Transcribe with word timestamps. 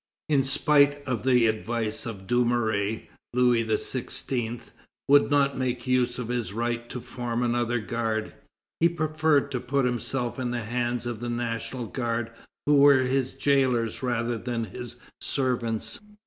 In 0.29 0.43
spite 0.43 1.05
of 1.05 1.21
the 1.23 1.45
advice 1.45 2.07
of 2.07 2.25
Dumouriez, 2.25 3.01
Louis 3.35 3.63
XVI. 3.63 4.59
would 5.07 5.29
not 5.29 5.59
make 5.59 5.85
use 5.85 6.17
of 6.17 6.29
his 6.29 6.53
right 6.53 6.89
to 6.89 6.99
form 6.99 7.43
another 7.43 7.77
guard. 7.77 8.33
He 8.79 8.89
preferred 8.89 9.51
to 9.51 9.59
put 9.59 9.85
himself 9.85 10.39
in 10.39 10.49
the 10.49 10.61
hands 10.63 11.05
of 11.05 11.19
the 11.19 11.29
National 11.29 11.85
Guard, 11.85 12.31
who 12.65 12.77
were 12.77 12.97
his 13.03 13.33
jailors 13.33 14.01
rather 14.01 14.39
than 14.39 14.63
his 14.63 14.95
servants. 15.21 15.99